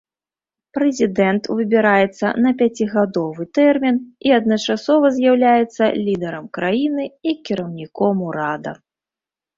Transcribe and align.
Прэзідэнт 0.77 1.49
выбіраецца 1.57 2.27
на 2.45 2.53
пяцігадовы 2.61 3.47
тэрмін 3.57 3.95
і 4.29 4.33
адначасова 4.39 5.13
з'яўляецца 5.19 5.83
лідарам 6.09 6.45
краіны 6.59 7.03
і 7.31 7.39
кіраўніком 7.51 8.29
урада. 8.31 8.71